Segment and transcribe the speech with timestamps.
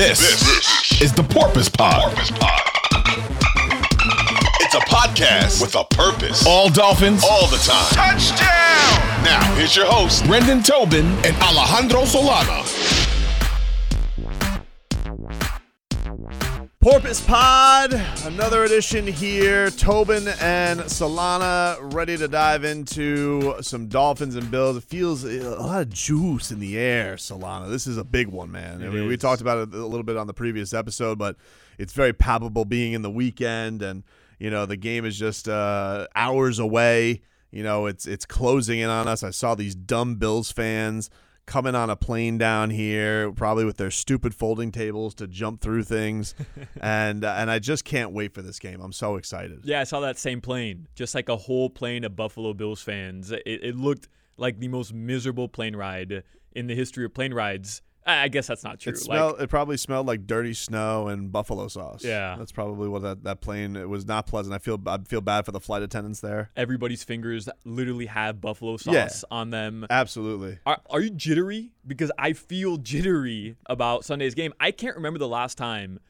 [0.00, 2.14] This, is the Porpoise Pod.
[4.62, 6.46] It's a podcast with a purpose.
[6.46, 7.92] All Dolphins, all the time.
[7.92, 9.24] Touchdown!
[9.24, 12.79] Now, here's your host, Brendan Tobin and Alejandro Solana.
[16.80, 17.92] Porpoise Pod,
[18.24, 19.68] another edition here.
[19.68, 24.78] Tobin and Solana ready to dive into some Dolphins and Bills.
[24.78, 27.68] It feels a lot of juice in the air, Solana.
[27.68, 28.82] This is a big one, man.
[28.82, 31.36] I mean, we talked about it a little bit on the previous episode, but
[31.76, 34.02] it's very palpable being in the weekend, and
[34.38, 37.20] you know the game is just uh, hours away.
[37.50, 39.22] You know, it's it's closing in on us.
[39.22, 41.10] I saw these dumb Bills fans
[41.50, 45.82] coming on a plane down here, probably with their stupid folding tables to jump through
[45.82, 46.36] things,
[46.80, 48.80] and uh, and I just can't wait for this game.
[48.80, 49.62] I'm so excited.
[49.64, 53.32] Yeah, I saw that same plane, just like a whole plane of Buffalo Bills fans.
[53.32, 57.82] It, it looked like the most miserable plane ride in the history of plane rides.
[58.06, 58.90] I guess that's not true.
[58.92, 59.40] It Like, smelled.
[59.42, 62.02] it probably smelled like dirty snow and buffalo sauce.
[62.02, 62.34] Yeah.
[62.38, 63.76] that's probably what that, that plane.
[63.76, 64.54] It was not pleasant.
[64.54, 66.50] I feel I feel bad for the flight attendants there.
[66.56, 69.08] everybody's fingers literally have buffalo sauce Yeah.
[69.30, 69.86] on them.
[69.90, 70.58] Absolutely.
[70.64, 71.72] Are, are you jittery?
[71.86, 74.54] Because I feel jittery about Sunday's game.
[74.58, 76.00] I can't remember the last time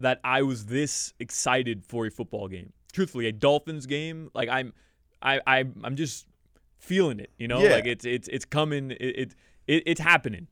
[0.00, 2.72] that I was this excited for a football game.
[2.92, 4.72] Truthfully, a Dolphins game, like I'm,
[5.22, 6.26] I, I I'm just
[6.78, 7.30] feeling it.
[7.38, 7.70] You know, Yeah.
[7.70, 8.90] like it's it's it's coming.
[8.92, 9.34] It, it,
[9.66, 10.48] it it's happening.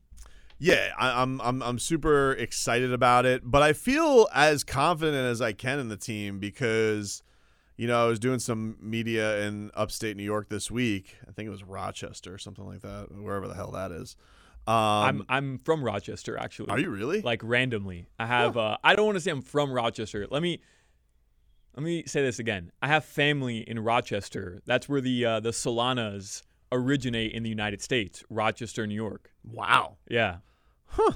[0.59, 5.41] Yeah, I, I'm I'm I'm super excited about it, but I feel as confident as
[5.41, 7.21] I can in the team because,
[7.75, 11.17] you know, I was doing some media in upstate New York this week.
[11.27, 14.15] I think it was Rochester or something like that, wherever the hell that is.
[14.65, 16.69] Um, I'm I'm from Rochester actually.
[16.71, 17.21] are you really?
[17.21, 18.09] like randomly.
[18.19, 20.27] I have uh I don't want to say I'm from Rochester.
[20.29, 20.59] Let me
[21.75, 22.71] let me say this again.
[22.81, 24.63] I have family in Rochester.
[24.65, 26.41] That's where the uh, the Solanas
[26.71, 29.31] originate in the United States, Rochester, New York.
[29.43, 30.37] wow, Yeah.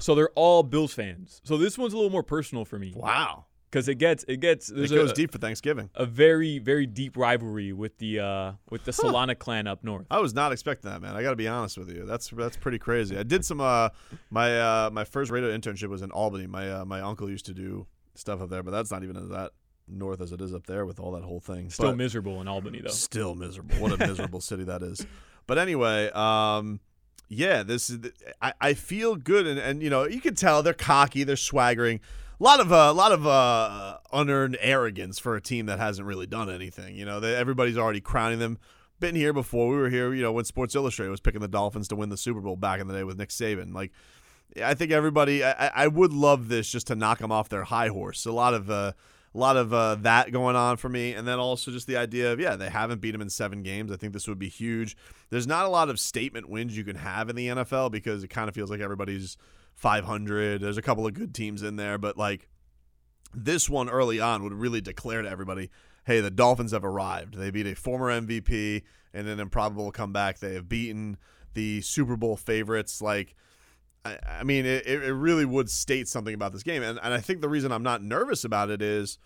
[0.00, 1.40] So they're all Bills fans.
[1.44, 3.46] So this one's a little more personal for me wow.
[3.70, 5.90] because it gets it gets It goes a, deep for Thanksgiving.
[5.94, 10.06] a very very deep rivalry with the uh with the Solana clan up north.
[10.10, 11.16] I was not expecting that, man.
[11.16, 12.04] I got to be honest with you.
[12.06, 13.18] That's that's pretty crazy.
[13.18, 13.88] I did some uh
[14.30, 16.46] my uh my first radio internship was in Albany.
[16.46, 19.52] My uh, my uncle used to do stuff up there, but that's not even that
[19.88, 21.70] north as it is up there with all that whole thing.
[21.70, 22.90] Still But- miserable in Albany though.
[22.90, 23.76] Still miserable.
[23.76, 25.04] What a miserable city that is.
[25.46, 26.78] But anyway, um,
[27.32, 27.98] yeah, this is.
[28.40, 32.00] I, I feel good, and, and you know you can tell they're cocky, they're swaggering.
[32.40, 36.06] A lot of uh, a lot of uh, unearned arrogance for a team that hasn't
[36.06, 36.96] really done anything.
[36.96, 38.58] You know, they, everybody's already crowning them.
[39.00, 39.68] Been here before.
[39.70, 42.16] We were here, you know, when Sports Illustrated was picking the Dolphins to win the
[42.16, 43.74] Super Bowl back in the day with Nick Saban.
[43.74, 43.92] Like,
[44.62, 45.42] I think everybody.
[45.42, 48.26] I, I- I would love this just to knock them off their high horse.
[48.26, 48.92] A lot of uh,
[49.34, 52.32] a lot of uh, that going on for me, and then also just the idea
[52.32, 53.90] of yeah, they haven't beat them in seven games.
[53.90, 54.96] I think this would be huge.
[55.30, 58.28] There's not a lot of statement wins you can have in the NFL because it
[58.28, 59.36] kind of feels like everybody's
[59.74, 60.60] 500.
[60.60, 62.48] There's a couple of good teams in there, but like
[63.34, 65.70] this one early on would really declare to everybody,
[66.04, 67.34] hey, the Dolphins have arrived.
[67.34, 68.82] They beat a former MVP
[69.14, 70.38] and an improbable comeback.
[70.38, 71.16] They have beaten
[71.54, 73.00] the Super Bowl favorites.
[73.00, 73.34] Like,
[74.04, 76.82] I, I mean, it, it really would state something about this game.
[76.82, 79.18] And, and I think the reason I'm not nervous about it is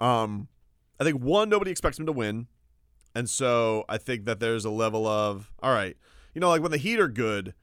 [0.00, 0.48] um,
[1.00, 2.46] I think, one, nobody expects them to win.
[3.14, 5.96] And so I think that there's a level of, all right,
[6.34, 7.54] you know, like when the Heat are good,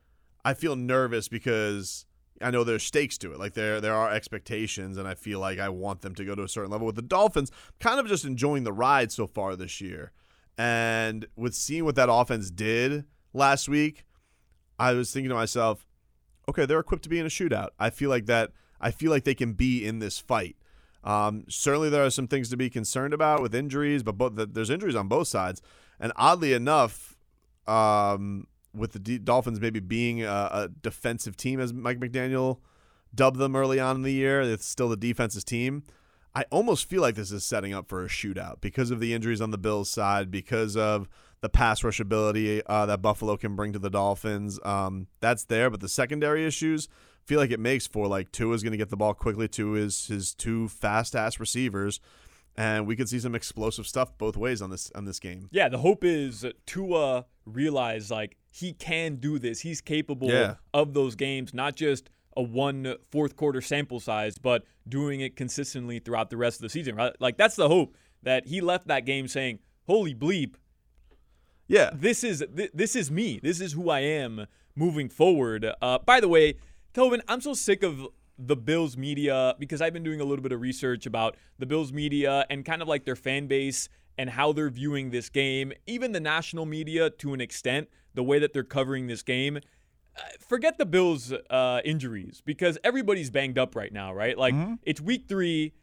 [0.46, 2.06] I feel nervous because
[2.42, 3.40] I know there's stakes to it.
[3.40, 6.44] Like there there are expectations, and I feel like I want them to go to
[6.44, 6.86] a certain level.
[6.86, 10.12] With the Dolphins, kind of just enjoying the ride so far this year,
[10.58, 14.06] and with seeing what that offense did last week,
[14.78, 15.88] I was thinking to myself,
[16.50, 17.70] okay, they're equipped to be in a shootout.
[17.80, 18.52] I feel like that.
[18.82, 20.56] I feel like they can be in this fight.
[21.04, 24.70] Um, certainly, there are some things to be concerned about with injuries, but both, there's
[24.70, 25.62] injuries on both sides.
[26.00, 27.18] And oddly enough,
[27.68, 32.60] um, with the D- Dolphins maybe being a, a defensive team, as Mike McDaniel
[33.14, 35.84] dubbed them early on in the year, it's still the defense's team.
[36.36, 39.42] I almost feel like this is setting up for a shootout because of the injuries
[39.42, 41.10] on the Bills' side, because of
[41.42, 44.60] the pass rush ability uh, that Buffalo can bring to the Dolphins.
[44.64, 46.88] Um, that's there, but the secondary issues
[47.26, 49.72] feel like it makes for like Tua is going to get the ball quickly to
[49.74, 52.00] his his two fast ass receivers,
[52.56, 55.48] and we could see some explosive stuff both ways on this on this game.
[55.52, 59.62] Yeah, the hope is Tua realize like he can do this.
[59.62, 60.56] He's capable Yeah.
[60.74, 66.00] of those games, not just a one fourth quarter sample size, but doing it consistently
[66.00, 66.96] throughout the rest of the season.
[66.96, 67.14] Right?
[67.20, 70.56] Like that's the hope that he left that game saying, "Holy bleep,
[71.70, 73.40] Yeah, this is th- this is me.
[73.42, 76.56] This is who I am moving forward." Uh, by the way,
[76.94, 78.08] Kelvin, I'm so sick of
[78.38, 81.94] the Bills media because I've been doing a little bit of research about the Bills
[81.94, 83.88] media and kind of like their fan base
[84.18, 88.40] and how they're viewing this game, even the national media to an extent, the way
[88.40, 89.60] that they're covering this game.
[90.40, 94.38] forget the Bills' uh, injuries because everybody's banged up right now, right?
[94.38, 95.74] Like it's week three,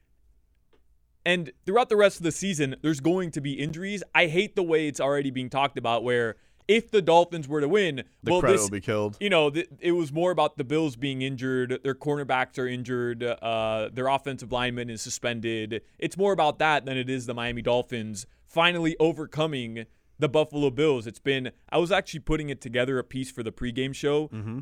[1.27, 4.03] and throughout the rest of the season, there's going to be injuries.
[4.15, 6.37] I hate the way it's already being talked about, where
[6.69, 9.17] if the Dolphins were to win, The well, credit this, will be killed.
[9.21, 11.79] you know, th- it was more about the Bills being injured.
[11.85, 13.23] Their cornerbacks are injured.
[13.23, 15.83] Uh, their offensive lineman is suspended.
[15.99, 19.85] It's more about that than it is the Miami Dolphins finally overcoming
[20.19, 21.07] the Buffalo Bills.
[21.07, 24.29] It's been, I was actually putting it together a piece for the pregame show.
[24.29, 24.61] Mm-hmm.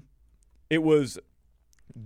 [0.69, 1.19] It was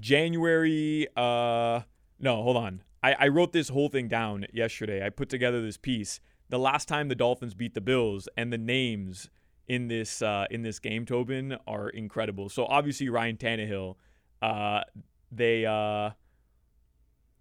[0.00, 1.06] January.
[1.16, 1.80] Uh,
[2.20, 2.82] no, hold on.
[3.02, 5.04] I, I wrote this whole thing down yesterday.
[5.04, 6.20] I put together this piece.
[6.48, 9.30] The last time the Dolphins beat the Bills and the names
[9.66, 12.48] in this uh, in this game, Tobin, are incredible.
[12.48, 13.96] So obviously Ryan Tannehill.
[14.40, 14.80] Uh,
[15.30, 16.10] they uh,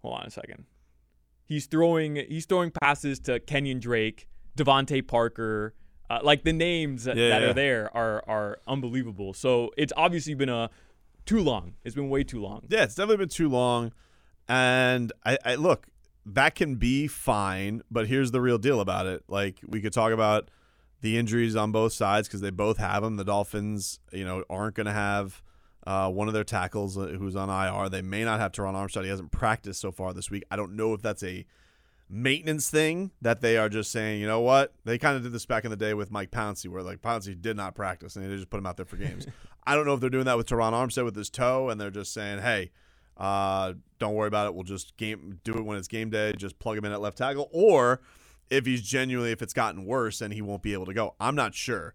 [0.02, 0.64] hold on a second.
[1.44, 5.74] He's throwing he's throwing passes to Kenyan Drake, DeVante Parker.
[6.10, 7.48] Uh, like the names that, Yeah, that yeah.
[7.48, 9.32] are there are are unbelievable.
[9.32, 10.70] So it's obviously been a
[11.24, 11.74] too long.
[11.84, 12.64] It's been way too long.
[12.68, 13.92] Yeah, it's definitely been too long.
[14.48, 15.86] And I, I look,
[16.24, 19.24] that can be fine, but here's the real deal about it.
[19.28, 20.50] Like we could talk about
[21.00, 23.16] the injuries on both sides because they both have them.
[23.16, 25.42] The Dolphins, you know, aren't going to have
[25.86, 27.88] uh, one of their tackles uh, who's on IR.
[27.88, 29.04] They may not have Terron Armstead.
[29.04, 30.44] He hasn't practiced so far this week.
[30.50, 31.46] I don't know if that's a
[32.10, 34.72] maintenance thing that they are just saying, you know what?
[34.84, 37.40] They kind of did this back in the day with Mike Pouncey, where like Pouncey
[37.40, 39.26] did not practice and they just put him out there for games.
[39.66, 41.90] I don't know if they're doing that with Terron Armstead with his toe, and they're
[41.90, 42.70] just saying, hey,
[43.18, 44.54] uh, don't worry about it.
[44.54, 46.32] We'll just game do it when it's game day.
[46.32, 48.00] Just plug him in at left tackle, or
[48.50, 51.14] if he's genuinely if it's gotten worse and he won't be able to go.
[51.20, 51.94] I'm not sure,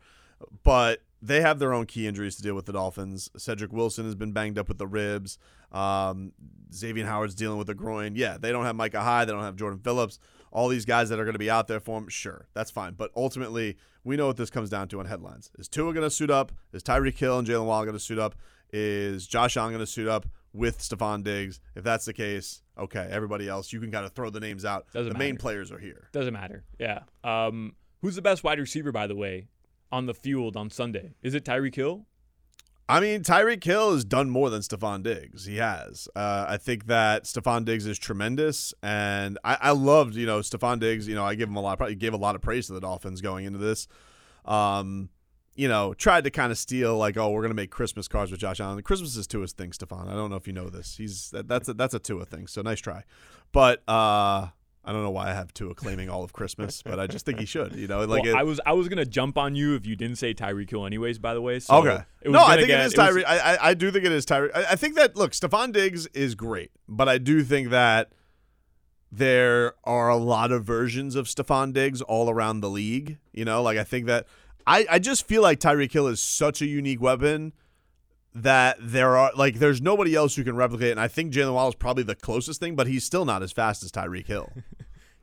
[0.63, 2.65] but they have their own key injuries to deal with.
[2.65, 3.29] The Dolphins.
[3.37, 5.37] Cedric Wilson has been banged up with the ribs.
[5.71, 6.33] Um,
[6.73, 8.15] Xavier Howard's dealing with the groin.
[8.15, 9.29] Yeah, they don't have Micah Hyde.
[9.29, 10.19] They don't have Jordan Phillips.
[10.51, 12.09] All these guys that are going to be out there for him.
[12.09, 12.93] Sure, that's fine.
[12.93, 15.49] But ultimately, we know what this comes down to on headlines.
[15.57, 16.51] Is Tua going to suit up?
[16.73, 18.35] Is Tyreek Hill and Jaylen Waddle going to suit up?
[18.71, 21.59] Is Josh Allen going to suit up with Stefon Diggs?
[21.75, 23.07] If that's the case, okay.
[23.09, 24.85] Everybody else, you can kind of throw the names out.
[24.93, 26.09] Doesn't the main players are here.
[26.11, 26.63] Doesn't matter.
[26.79, 27.01] Yeah.
[27.23, 29.47] Um, who's the best wide receiver, by the way,
[29.91, 31.15] on the field on Sunday?
[31.21, 32.05] Is it Tyreek Hill?
[32.89, 35.45] I mean, Tyreek Hill has done more than Stefon Diggs.
[35.45, 36.09] He has.
[36.15, 40.79] Uh, I think that Stefon Diggs is tremendous, and I, I loved, you know, Stefon
[40.79, 41.07] Diggs.
[41.07, 41.79] You know, I give him a lot.
[41.79, 43.87] Of, he gave a lot of praise to the Dolphins going into this.
[44.43, 45.09] Um,
[45.55, 48.39] you know, tried to kind of steal like, oh, we're gonna make Christmas cards with
[48.39, 48.81] Josh Allen.
[48.81, 50.07] Christmas is Tua's thing, Stefon.
[50.07, 50.97] I don't know if you know this.
[50.97, 52.47] He's that, that's a, that's a Tua thing.
[52.47, 53.03] So nice try,
[53.51, 54.47] but uh,
[54.85, 57.39] I don't know why I have Tua claiming all of Christmas, but I just think
[57.39, 57.75] he should.
[57.75, 59.95] You know, like well, it, I was I was gonna jump on you if you
[59.95, 61.19] didn't say Tyreek Hill, anyways.
[61.19, 61.59] By the way.
[61.59, 62.03] So Okay.
[62.25, 63.23] No, I think get- it is Tyreek.
[63.25, 64.51] I, I I do think it is Tyreek.
[64.55, 68.11] I, I think that look, Stefon Diggs is great, but I do think that
[69.11, 73.19] there are a lot of versions of Stefon Diggs all around the league.
[73.31, 74.25] You know, like I think that
[74.67, 77.53] I I just feel like Tyreek Hill is such a unique weapon
[78.35, 80.89] that there are like there's nobody else who can replicate.
[80.89, 80.91] it.
[80.91, 83.51] And I think Jaylen Waddle is probably the closest thing, but he's still not as
[83.51, 84.49] fast as Tyreek Hill.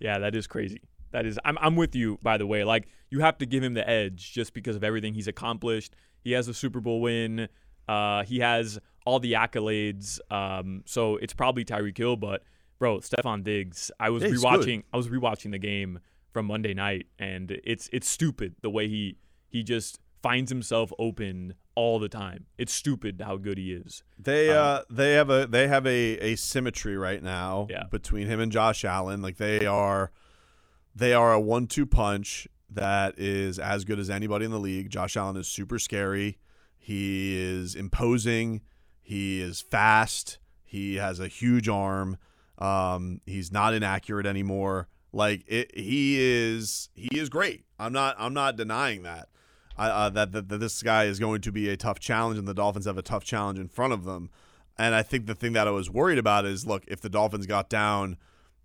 [0.02, 0.80] Yeah, that is crazy.
[1.10, 1.38] That is.
[1.44, 2.18] I'm I'm with you.
[2.22, 5.12] By the way, like you have to give him the edge just because of everything
[5.12, 5.94] he's accomplished.
[6.24, 7.48] He has a Super Bowl win.
[7.86, 10.18] Uh, he has all the accolades.
[10.32, 12.44] Um, so it's probably Tyreek Hill, but
[12.78, 13.90] bro, Stefon Diggs.
[14.00, 14.84] I was Yeah, rewatching.
[14.90, 15.98] I was rewatching the game
[16.32, 19.18] from Monday night, and it's it's stupid the way he
[19.50, 22.46] he just finds himself open all the time.
[22.58, 24.02] It's stupid how good he is.
[24.18, 27.84] They Um, uh they have a they have a a symmetry right now Yeah.
[27.90, 29.20] between him and Josh Allen.
[29.22, 30.10] Like they are
[30.94, 34.90] they are a one two punch that is as good as anybody in the league.
[34.90, 36.38] Josh Allen is super scary.
[36.78, 38.60] He is imposing.
[39.00, 40.38] He is fast.
[40.64, 42.16] He has a huge arm.
[42.58, 44.88] Um, he's not inaccurate anymore.
[45.12, 47.64] Like it, he is he is great.
[47.78, 49.28] I'm not I'm not denying that.
[49.80, 52.52] Uh, that, that that this guy is going to be a tough challenge, and the
[52.52, 54.28] Dolphins have a tough challenge in front of them.
[54.76, 57.46] And I think the thing that I was worried about is, look, if the Dolphins
[57.46, 58.18] got down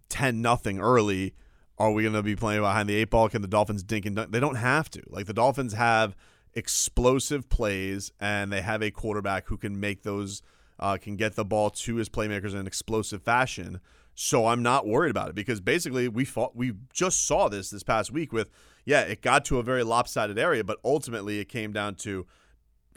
[0.09, 1.33] ten nothing early,
[1.77, 3.29] are we going to be playing behind the eight ball?
[3.29, 4.31] Can the Dolphins dink and dunk?
[4.31, 5.01] They don't have to.
[5.07, 6.17] Like the Dolphins have
[6.53, 10.41] explosive plays, and they have a quarterback who can make those,
[10.79, 13.79] uh, can get the ball to his playmakers in an explosive fashion.
[14.15, 17.83] So I'm not worried about it because basically we fought, we just saw this this
[17.83, 18.49] past week with,
[18.85, 22.25] yeah, it got to a very lopsided area, but ultimately it came down to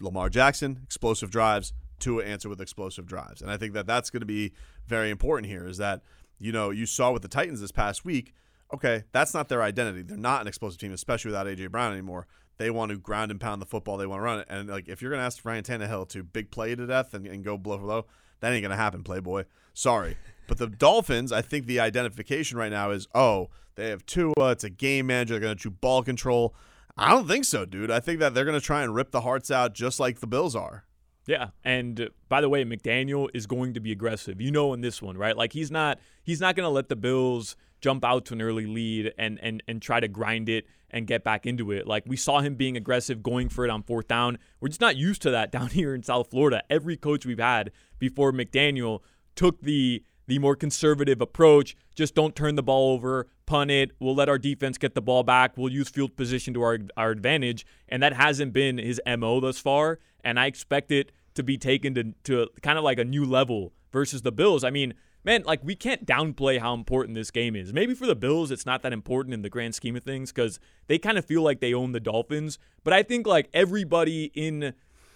[0.00, 3.42] Lamar Jackson, explosive drives, Tua answer with explosive drives.
[3.42, 4.52] And I think that that's going to be
[4.86, 6.02] very important here is that,
[6.38, 8.34] you know, you saw with the Titans this past week,
[8.72, 10.02] okay, that's not their identity.
[10.02, 11.66] They're not an explosive team, especially without A.J.
[11.68, 12.26] Brown anymore.
[12.58, 13.96] They want to ground and pound the football.
[13.96, 14.46] They want to run it.
[14.50, 17.26] And, like, if you're going to ask Ryan Tannehill to big play to death and,
[17.26, 18.06] and go blow for low,
[18.40, 19.44] that ain't going to happen, Playboy.
[19.74, 20.16] Sorry.
[20.48, 24.50] But the Dolphins, I think the identification right now is, oh, they have Tua.
[24.50, 25.34] It's a game manager.
[25.34, 26.54] They're going to do ball control.
[26.96, 27.90] I don't think so, dude.
[27.90, 30.26] I think that they're going to try and rip the hearts out just like the
[30.26, 30.84] Bills are.
[31.26, 34.40] Yeah, and uh, by the way, McDaniel is going to be aggressive.
[34.40, 35.36] You know, in this one, right?
[35.36, 38.66] Like he's not he's not going to let the Bills jump out to an early
[38.66, 41.86] lead and and and try to grind it and get back into it.
[41.86, 44.38] Like we saw him being aggressive, going for it on fourth down.
[44.58, 46.62] We're just not used to that down here in South Florida.
[46.68, 49.00] Every coach we've had before McDaniel
[49.36, 51.74] took the the more conservative approach.
[51.96, 53.90] Just don't turn the ball over, punt it.
[53.98, 55.56] We'll let our defense get the ball back.
[55.56, 59.58] We'll use field position to our our advantage, and that hasn't been his mo thus
[59.58, 59.98] far.
[60.22, 63.72] And I expect it to be taken to to kind of like a new level
[63.90, 64.62] versus the Bills.
[64.62, 64.94] I mean,
[65.24, 67.72] man, like we can't downplay how important this game is.
[67.72, 70.60] Maybe for the Bills, it's not that important in the grand scheme of things because
[70.86, 72.58] they kind of feel like they own the Dolphins.
[72.84, 74.74] But I think like everybody in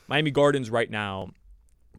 [0.09, 1.33] Miami Gardens right now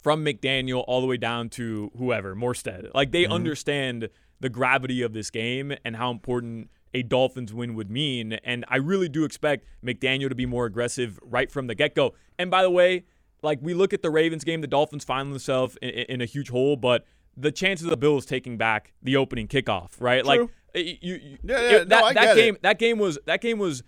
[0.03, 2.91] from McDaniel all the way down to whoever, Morstead.
[2.93, 3.33] Like they mm-hmm.
[3.33, 4.10] understand
[4.41, 8.33] the gravity of this game and how important a Dolphins win would mean.
[8.33, 12.13] And I really do expect McDaniel to be more aggressive right from the get go.
[12.38, 13.05] And by the way,
[13.41, 16.50] like we look at the Ravens game, the Dolphins find themselves in, in a huge
[16.50, 17.05] hole, but
[17.36, 20.24] the chances of the Bills taking back the opening kickoff, right?
[20.24, 20.29] True.
[20.29, 22.62] Like you, you yeah, yeah, it, that, no, that game, it.
[22.63, 23.83] that game was that game was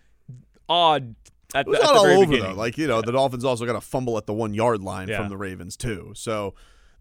[0.69, 1.15] odd
[1.55, 2.51] at it was the, not all over beginning.
[2.51, 2.57] though.
[2.57, 5.17] Like you know, the Dolphins also got a fumble at the one yard line Yeah.
[5.17, 6.11] from the Ravens too.
[6.15, 6.53] So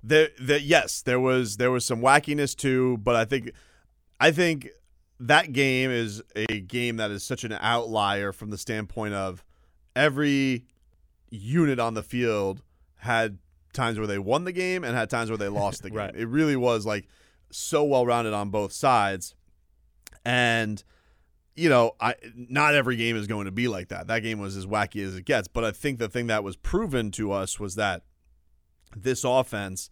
[0.03, 2.99] there, there, yes, there was there was some wackiness too.
[2.99, 3.51] But I think,
[4.21, 4.69] I think
[5.21, 9.45] that game is a game that is such an outlier from the standpoint of
[9.97, 10.65] every
[11.31, 12.63] unit on the field
[12.97, 13.39] had
[13.73, 15.99] times where they won the game and had times where they lost the game.
[15.99, 16.15] Right.
[16.15, 17.07] It really was like
[17.51, 19.35] so well rounded on both sides,
[20.25, 20.83] and
[21.57, 24.07] you know, I not every game is going to be like that.
[24.09, 26.57] That game was as wacky as it gets, but I think the thing that was
[26.57, 28.03] proven to us was that
[28.97, 29.91] this offense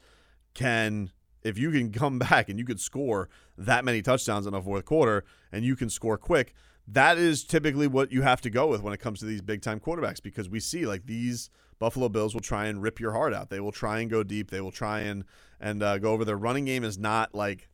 [0.55, 1.11] can
[1.43, 3.29] if you can come back and you could score
[3.59, 6.55] that many touchdowns in a fourth quarter and you can score quick,
[6.87, 9.63] that is typically what you have to go with when it comes to these big
[9.63, 13.35] time quarterbacks because we see like these Buffalo Bills will try and rip your heart
[13.35, 13.51] out.
[13.51, 14.51] They will try and go deep.
[14.51, 15.25] They will try and
[15.61, 16.25] and uh, go over.
[16.25, 17.69] Their running game is not like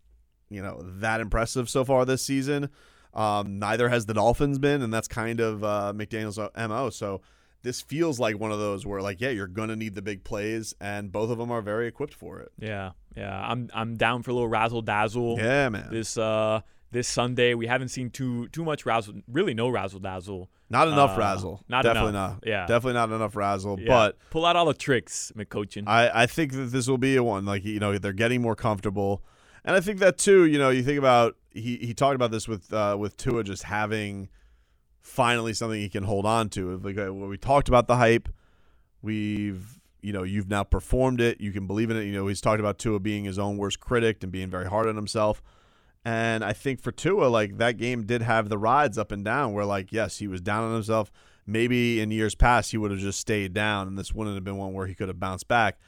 [0.50, 2.71] you know that impressive so far this season.
[3.15, 6.38] Um, neither has the Dolphins been, and that's kind of uh, McDaniel's
[6.69, 6.91] mo.
[6.91, 7.21] So
[7.62, 10.75] this feels like one of those where, like, yeah, you're gonna need the big plays,
[10.81, 12.53] and both of them are very equipped for it.
[12.59, 13.38] Yeah, yeah.
[13.41, 15.37] I'm I'm down for a little razzle dazzle.
[15.38, 15.88] Yeah, man.
[15.91, 16.61] This uh
[16.91, 20.49] this Sunday we haven't seen too too much razzle, really no razzle dazzle.
[20.71, 21.65] Not enough Uh, razzle.
[21.69, 22.33] not definitely enough.
[22.35, 22.45] not.
[22.47, 22.67] Yeah.
[22.67, 23.81] definitely not enough razzle.
[23.81, 23.88] Yeah.
[23.88, 25.85] But pull out all the tricks, McCochin.
[25.87, 27.45] I, I think that this will be a one.
[27.47, 29.23] Like you know, they're getting more comfortable,
[29.65, 30.45] and I think that too.
[30.45, 33.65] You know, you think about he he talked about this with uh, with Tua just
[33.65, 34.29] having
[35.00, 36.77] finally something he can hold on to.
[36.79, 38.29] Like uh, we talked about the hype,
[39.03, 41.41] we've you know you've now performed it.
[41.41, 42.05] You can believe in it.
[42.05, 44.87] You know, he's talked about Tua being his own worst critic and being very hard
[44.87, 45.43] on himself.
[46.05, 49.53] And I think for Tua, like that game did have the rides up and down
[49.53, 51.11] where, like, yes, he was down on himself.
[51.47, 54.57] Maybe in years past he would have just stayed down, and this wouldn't have been
[54.57, 55.79] one where he could have bounced back.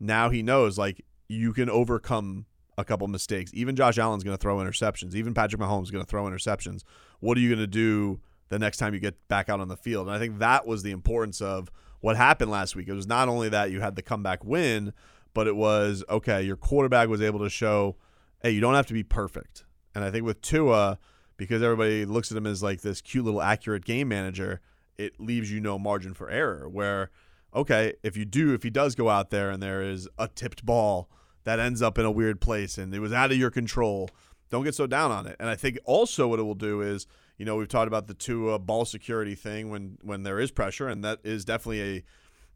[0.00, 2.46] Now he knows, like, you can overcome
[2.78, 3.50] a couple mistakes.
[3.52, 5.14] Even Josh Allen's going to throw interceptions.
[5.16, 6.84] Even Patrick Mahomes is going to throw interceptions.
[7.18, 8.20] What are you going to do
[8.50, 10.06] the next time you get back out on the field?
[10.06, 11.70] And I think that was the importance of
[12.00, 12.86] what happened last week.
[12.86, 14.92] It was not only that you had the comeback win,
[15.34, 16.40] but it was okay.
[16.42, 17.96] Your quarterback was able to show,
[18.42, 19.64] hey, you don't have to be perfect.
[19.96, 21.00] And I think with Tua,
[21.36, 24.60] because everybody looks at him as like this cute little accurate game manager,
[24.96, 26.68] it leaves you no margin for error.
[26.68, 27.10] Where,
[27.52, 30.64] okay, if you do, if he does go out there and there is a tipped
[30.64, 31.10] ball
[31.48, 34.10] that ends up in a weird place and it was out of your control,
[34.50, 35.34] don't get so down on it.
[35.40, 37.06] And I think also what it will do is,
[37.38, 40.88] you know, we've talked about the Tua ball security thing when when there is pressure,
[40.88, 42.04] and that is definitely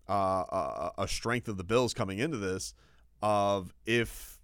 [0.09, 2.75] a uh, a, a strength of the Bills coming into this.
[3.23, 4.39] Of if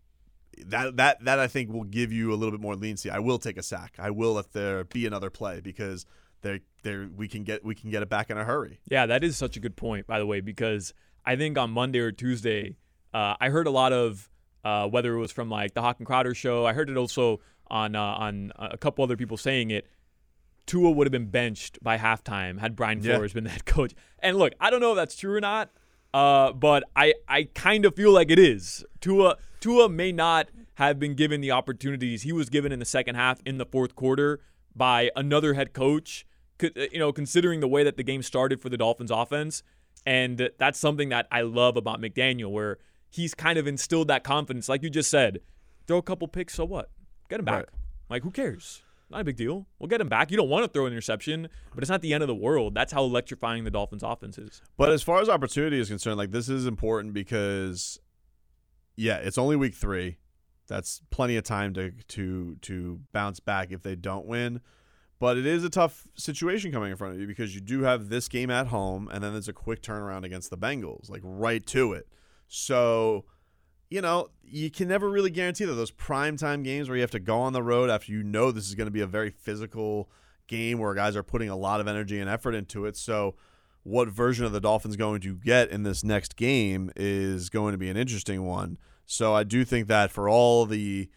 [0.67, 3.11] that that that I think will give you a little bit more leniency.
[3.11, 3.97] I will take a sack.
[3.99, 6.07] I will let there be another play because
[6.41, 8.81] there there we can get we can get it back in a hurry.
[8.89, 10.95] Yeah, that is such a good point, by the way, because
[11.27, 12.77] I think on Monday or Tuesday,
[13.13, 14.31] uh, I heard a lot of
[14.65, 16.67] uh, whether it was from like the Hawk and Crowder show.
[16.67, 19.87] I heard it also on uh, on a couple other people saying it.
[20.67, 23.15] Tua would have been benched by halftime had Brian Yeah.
[23.15, 23.95] Flores been the head coach.
[24.19, 25.71] And look, I don't know if that's true or not,
[26.13, 28.85] uh, but I I kind of feel like it is.
[29.01, 33.15] Tua Tua may not have been given the opportunities he was given in the second
[33.17, 34.41] half in the fourth quarter
[34.77, 36.25] by another head coach.
[36.61, 39.63] You know, considering the way that the game started for the Dolphins offense,
[40.05, 42.79] and that's something that I love about McDaniel, where
[43.11, 45.41] he's kind of instilled that confidence, like you just said.
[45.87, 46.91] Throw a couple picks, so what?
[47.29, 47.55] Get him back.
[47.55, 47.69] Right.
[48.11, 48.83] Like, who cares?
[49.11, 49.67] Not a big deal.
[49.79, 50.31] We'll get him back.
[50.31, 52.75] You don't want to throw an interception, but it's not the end of the world.
[52.75, 54.61] That's how electrifying the Dolphins' offense is.
[54.77, 57.99] But as far as opportunity is concerned, like this is important because,
[58.97, 60.19] yeah, it's only week three.
[60.67, 64.61] That's plenty of time to to to bounce back if they don't win.
[65.19, 68.11] But it is a tough situation coming in front of you because you do have
[68.11, 71.65] this game at home, and then there's a quick turnaround against the Bengals, like right
[71.69, 72.07] to it.
[72.49, 73.27] So,
[73.91, 77.21] you know, you can never really guarantee that those primetime games where you have to
[77.21, 80.11] go on the road after you know this is going to be a very physical
[80.47, 82.97] game where guys are putting a lot of energy and effort into it.
[82.97, 83.37] So,
[83.85, 87.79] what version of the Dolphins going to get in this next game is going to
[87.79, 88.79] be an interesting one.
[89.07, 91.09] So, I do think that for all the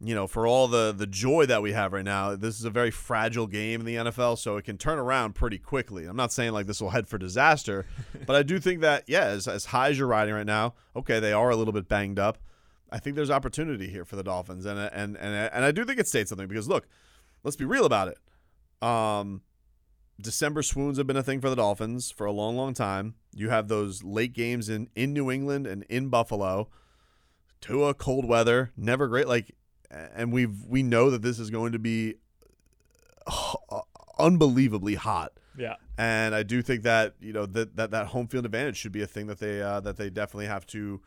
[0.00, 2.70] you know, for all the the joy that we have right now, this is a
[2.70, 6.04] very fragile game in the NFL, so it can turn around pretty quickly.
[6.04, 7.86] I'm not saying like this will head for disaster,
[8.26, 11.18] but I do think that yeah, as, as high as you're riding right now, okay,
[11.18, 12.38] they are a little bit banged up.
[12.92, 15.98] I think there's opportunity here for the Dolphins, and and and and I do think
[15.98, 16.86] it states something because look,
[17.42, 18.86] let's be real about it.
[18.86, 19.40] Um,
[20.20, 23.14] December swoons have been a thing for the Dolphins for a long, long time.
[23.34, 26.68] You have those late games in in New England and in Buffalo.
[27.62, 29.26] Tua, cold weather, never great.
[29.26, 29.52] Like
[29.90, 32.14] and we've we know that this is going to be
[33.26, 33.80] uh,
[34.18, 35.32] unbelievably hot.
[35.58, 35.74] Yeah.
[35.98, 39.02] And I do think that you know that that, that home field advantage should be
[39.02, 41.00] a thing that they uh, that they definitely have to,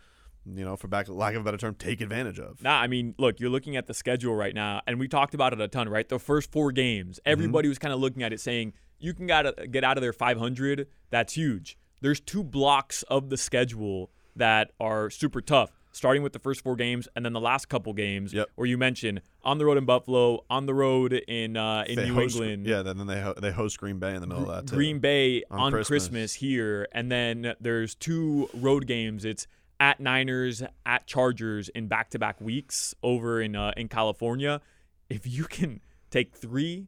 [0.45, 2.61] you know, for back lack of a better term, take advantage of.
[2.63, 5.53] Nah, I mean, look, you're looking at the schedule right now, and we talked about
[5.53, 6.07] it a ton, right?
[6.09, 7.31] The first four games, Mm-hmm.
[7.31, 10.13] everybody was kind of looking at it saying you can gotta get out of there
[10.13, 10.87] 500.
[11.11, 11.77] That's huge.
[12.01, 15.78] There's two blocks of the schedule that are super tough.
[15.91, 18.49] Starting with the first four games, and then the last couple games, Yep.
[18.55, 22.05] where you mentioned on the road in Buffalo, on the road in uh, in They
[22.09, 22.83] New host- England, yeah.
[22.83, 24.69] Then they ho- they host Green Bay in the middle of that.
[24.69, 24.75] Too.
[24.75, 26.03] Green Bay On on, Christmas.
[26.03, 26.33] Christmas.
[26.35, 29.25] here, and then there's two road games.
[29.25, 29.47] It's
[29.79, 34.61] at Niners, at Chargers in back-to-back weeks over in uh, in California.
[35.09, 35.81] If you can
[36.11, 36.87] take three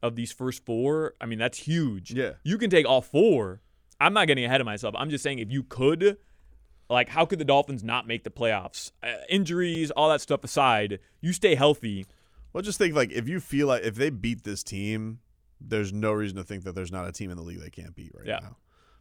[0.00, 2.12] of these first four, I mean that's huge.
[2.12, 2.34] Yeah.
[2.44, 3.62] you can take all four.
[4.00, 4.94] I'm not getting ahead of myself.
[4.96, 6.18] I'm just saying if you could.
[6.90, 8.92] Like, how could the Dolphins not make the playoffs?
[9.02, 12.06] Uh, injuries, all that stuff aside, you stay healthy.
[12.52, 15.20] Well, just think like if you feel like if they beat this team,
[15.60, 17.94] there's no reason to think that there's not a team in the league they can't
[17.94, 18.38] beat right Yeah.
[18.42, 18.56] now.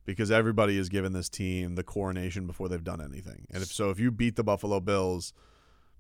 [0.06, 3.46] Because everybody has given this team the coronation before they've done anything.
[3.52, 5.34] And if so, if you beat the Buffalo Bills,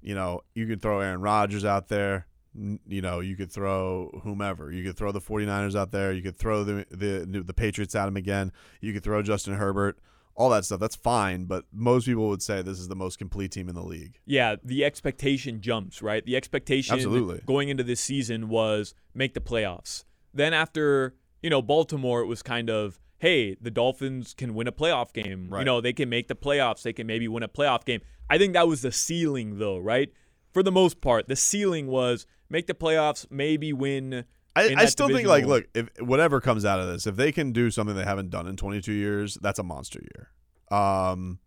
[0.01, 2.25] you know, you could throw Aaron Rodgers out there.
[2.56, 4.71] You know, you could throw whomever.
[4.71, 6.12] You could throw the 49ers out there.
[6.13, 8.52] You could throw the the the Patriots at him again.
[8.82, 10.00] You could throw Justin Herbert.
[10.38, 10.80] All that stuff.
[10.80, 13.84] That's fine, but most people would say this is the most complete team in the
[13.84, 14.19] league.
[14.26, 16.23] Yeah, the expectation jumps, right?
[16.23, 17.41] The expectation Absolutely.
[17.45, 20.04] going into this season was make the playoffs.
[20.34, 24.71] Then after, you know, Baltimore, it was kind of, hey, the Dolphins can win a
[24.71, 25.47] playoff game.
[25.50, 25.60] Right.
[25.60, 26.84] You know, they can make the playoffs.
[26.84, 28.02] They can maybe win a playoff game.
[28.30, 30.13] I think that was the ceiling, though, right?
[30.54, 34.26] For the most part, the ceiling was make the playoffs, maybe win.
[34.58, 37.52] I, I still think like look if whatever comes out of this if they can
[37.52, 40.32] do something they haven't done in 22 years that's a monster year.
[40.78, 41.39] Um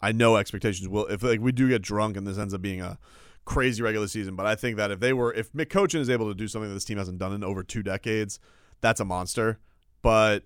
[0.00, 2.80] i know expectations will if like we do get drunk and this ends up being
[2.80, 2.98] a
[3.44, 6.34] crazy regular season but i think that if they were if mccochin is able to
[6.34, 8.38] do something that this team hasn't done in over two decades
[8.82, 9.58] that's a monster.
[10.02, 10.44] But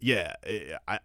[0.00, 0.98] yeah I, I,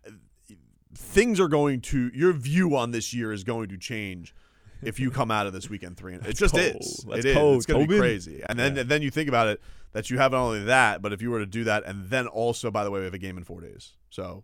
[0.95, 4.34] things are going to your view on this year is going to change
[4.82, 6.78] if you come out of this weekend three and it just cold.
[6.80, 7.06] is.
[7.08, 7.36] That's it is.
[7.36, 8.41] Cold, it's going to be crazy.
[8.50, 9.62] And then and then you think about it
[9.93, 12.27] that you have not only that but if you were to do that and then
[12.27, 14.43] also by the way we have a game in four days so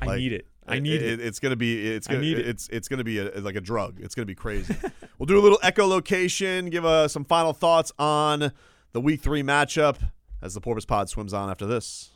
[0.00, 0.46] I need it.
[0.66, 1.20] I need it.
[1.20, 1.86] It's gonna be.
[1.88, 2.22] It's gonna.
[2.22, 2.38] it.
[2.38, 4.00] It's it's gonna be a, like a drug.
[4.00, 4.74] It's gonna be crazy.
[5.18, 6.70] we'll do a little echolocation.
[6.70, 8.52] Give uh, some final thoughts on
[8.92, 9.96] the week three matchup
[10.40, 12.10] as the Porpoise Pod swims on after this.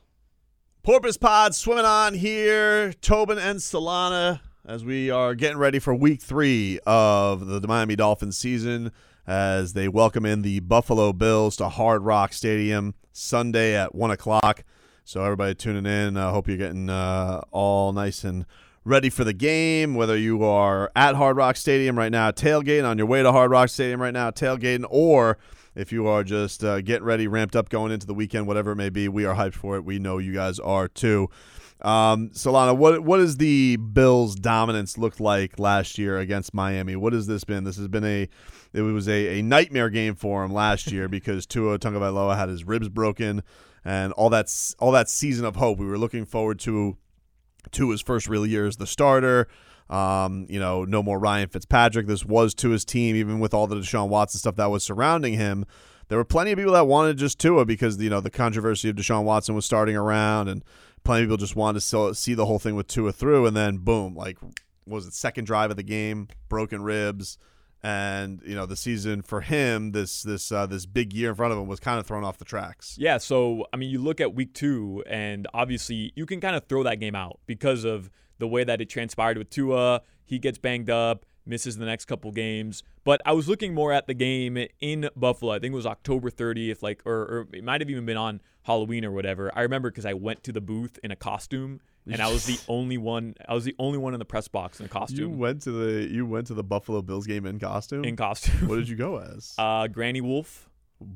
[0.83, 2.92] Porpoise Pod swimming on here.
[2.94, 8.37] Tobin and Solana as we are getting ready for week three of the Miami Dolphins
[8.37, 8.92] season
[9.29, 14.64] as they welcome in the Buffalo Bills to Hard Rock Stadium Sunday at one o'clock.
[15.05, 18.47] So everybody tuning in, I hope you're getting uh, all nice and
[18.88, 19.94] ready for the game.
[19.94, 23.51] Whether you are at Hard Rock Stadium right now, tailgating on your way to Hard
[23.51, 25.37] Rock Stadium right now, tailgating, or
[25.74, 28.77] if you are just uh, getting ready, ramped up, going into the weekend, whatever it
[28.77, 29.85] may be, we are hyped for it.
[29.85, 31.29] We know you guys are too.
[31.83, 36.96] Um, Solana, what what does the Bills' dominance look like last year against Miami?
[36.96, 37.64] What has this been?
[37.64, 38.29] This has been a
[38.72, 42.64] it was a, a nightmare game for him last year because Tua Tagovailoa had his
[42.64, 43.42] ribs broken
[43.85, 45.79] and all that all that season of hope.
[45.79, 46.96] We were looking forward to
[47.72, 49.48] to his first real year as the starter.
[49.90, 52.07] Um, you know, no more Ryan Fitzpatrick.
[52.07, 55.35] This was to his team, even with all the Deshaun Watson stuff that was surrounding
[55.35, 55.64] him.
[56.09, 58.96] There were plenty of people that wanted just Tua because you know the controversy of
[58.96, 60.62] Deshaun Watson was starting around, and
[61.04, 63.46] plenty of people just wanted to see the whole thing with Tua through.
[63.46, 64.38] And then boom, like
[64.87, 67.38] was it second drive of the game, broken ribs,
[67.83, 71.53] and you know the season for him, this this uh, this big year in front
[71.53, 72.97] of him was kind of thrown off the tracks.
[72.99, 76.67] Yeah, so I mean, you look at week two, and obviously you can kind of
[76.67, 80.03] throw that game out because of the way that it transpired with Tua.
[80.25, 81.25] He gets banged up.
[81.47, 82.83] misses the next couple games.
[83.05, 85.53] But I was looking more at the game in Buffalo.
[85.53, 88.41] I think it was October 30th, like, or, or it might have even been on
[88.64, 89.51] Halloween or whatever.
[89.57, 91.81] I remember because I went to the booth in a costume,
[92.12, 93.35] and I was the only one.
[93.49, 95.38] I was the only one in the press box in a You costume.
[95.38, 98.05] went to the you went to the Buffalo Bills game in costume.
[98.05, 98.68] in costume.
[98.68, 99.55] what did you go as?
[99.59, 100.68] uh, Granny Wolf.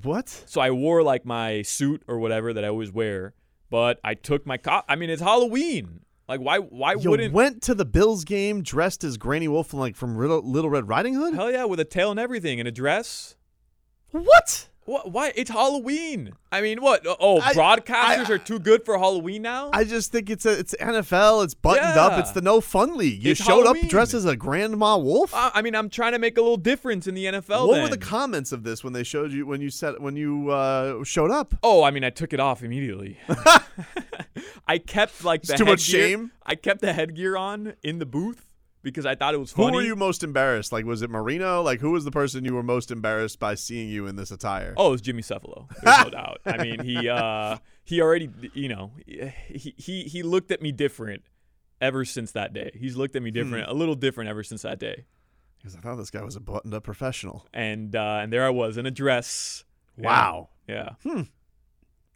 [0.02, 0.28] what?
[0.28, 3.34] So I wore like my suit or whatever that I always wear,
[3.70, 6.00] but I took my co- I mean, it's Halloween.
[6.28, 6.58] Like, why?
[6.58, 7.34] Why You wouldn't?
[7.34, 11.34] went to the Bills game dressed as Granny Wolf, like from Little Red Riding Hood.
[11.34, 13.34] Hell yeah, with a tail and everything, and a dress.
[14.12, 14.68] What?
[14.84, 15.12] What?
[15.12, 15.32] Why?
[15.36, 16.32] It's Halloween.
[16.50, 17.06] I mean, what?
[17.20, 19.70] Oh, I- broadcasters I- are too good for Halloween now.
[19.72, 21.44] I just think it's a, it's NFL.
[21.44, 22.18] It's buttoned up.
[22.18, 23.22] It's the no fun league.
[23.22, 23.84] You It's showed Halloween.
[23.84, 25.32] up dressed as a Grandma Wolf.
[25.32, 27.68] Uh, I mean, I'm trying to make a little difference in the NFL.
[27.68, 27.82] what then.
[27.84, 31.04] were the comments of this when they showed you when you said when you uh,
[31.04, 31.54] showed up?
[31.62, 33.18] Oh, I mean, I took it off immediately.
[34.66, 36.32] I kept like the It's too much shame?
[36.44, 38.48] I kept the headgear on in the booth
[38.82, 39.68] because I thought it was funny.
[39.68, 40.72] Who were you most embarrassed?
[40.72, 41.62] Like, was it Marino?
[41.62, 44.74] Like, who was the person you were most embarrassed by seeing you in this attire?
[44.76, 45.68] Oh, it was Jimmy Cefalo.
[45.82, 46.40] There's no doubt.
[46.44, 51.22] I mean, he uh, he already, you know, he, he he looked at me different
[51.80, 52.70] ever since that day.
[52.74, 55.04] He's looked at me different, a little different ever since that day.
[55.58, 57.46] Because I thought this guy was a buttoned-up professional.
[57.54, 59.64] And uh, and there I was in a dress.
[59.96, 60.48] Wow.
[60.68, 60.90] Yeah.
[61.04, 61.22] Hmm.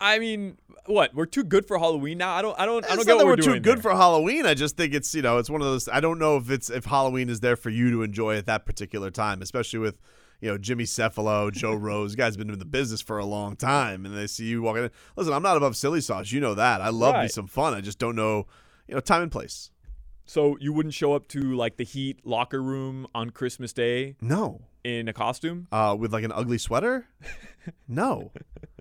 [0.00, 1.14] I mean, what?
[1.14, 2.34] We're too good for Halloween now.
[2.34, 2.58] I don't.
[2.60, 2.84] I don't.
[2.84, 3.82] I don't It's get what we're too good there.
[3.82, 4.44] for Halloween.
[4.46, 5.88] I just think it's you know it's one of those.
[5.88, 8.66] I don't know if it's if Halloween is there for you to enjoy at that
[8.66, 9.98] particular time, especially with
[10.40, 12.14] you know Jimmy Cefalo, Joe Rose.
[12.14, 14.84] Guys have been in the business for a long time, and they see you walking
[14.84, 14.90] in.
[15.16, 16.30] Listen, I'm not above silly sauce.
[16.30, 16.80] You know that.
[16.82, 17.30] I love me Right.
[17.30, 17.72] some fun.
[17.74, 18.46] I just don't know
[18.88, 19.70] you know time and place.
[20.28, 24.60] So you wouldn't show up to like the Heat locker room on Christmas Day No.
[24.84, 25.68] in a costume?
[25.70, 27.06] Uh, with like an ugly sweater?
[27.88, 28.32] no,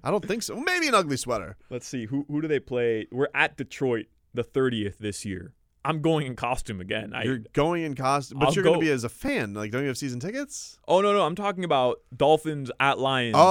[0.05, 0.55] I don't think so.
[0.55, 1.57] Maybe an ugly sweater.
[1.69, 2.05] Let's see.
[2.05, 3.07] Who who do they play?
[3.11, 5.53] We're at Detroit the 30th this year.
[5.83, 7.13] I'm going in costume again.
[7.13, 9.53] I You're going in costume, but I'll you're going to be as a fan.
[9.53, 10.79] Like, don't you have season tickets?
[10.87, 13.41] Oh no, no, I'm talking about Dolphins at Lions Oh.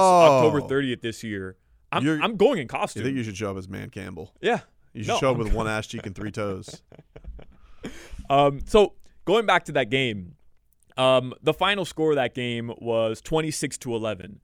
[0.45, 1.57] October 30th this year.
[1.91, 3.03] I'm You're- I'm going in You costume.
[3.03, 4.33] think you should show up as Dan Campbell?
[4.41, 4.61] yeah.
[4.93, 6.81] You should No, show up I'm with one ass cheek and three toes.
[8.29, 8.93] Um, so
[9.25, 10.35] going back to that game,
[10.97, 14.39] um, the final score of that game was 26 to 11.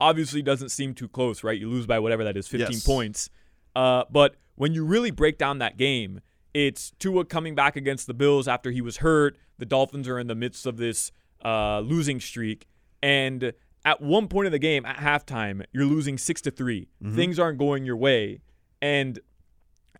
[0.00, 1.58] Obviously, doesn't seem too close, right?
[1.58, 2.84] You lose by whatever that is, 15 Yes.
[2.84, 3.30] points.
[3.76, 6.20] Uh, but when you really break down that game,
[6.52, 9.36] it's Tua coming back against the Bills after he was hurt.
[9.58, 11.10] The Dolphins are in the midst of this
[11.44, 12.66] uh, losing streak,
[13.02, 13.52] and
[13.84, 17.58] at one point in the game, at halftime, you're losing six to 3 Things aren't
[17.58, 18.40] going your way,
[18.80, 19.18] and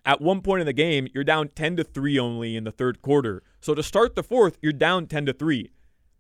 [0.07, 3.01] at one point in the game, you're down 10 to 3 only in the third
[3.03, 3.43] quarter.
[3.61, 5.71] So to start the fourth, you're down 10 to 3.